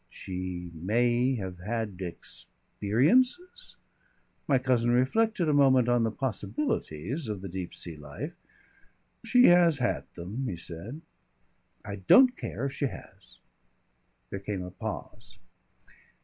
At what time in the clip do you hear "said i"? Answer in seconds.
10.57-11.97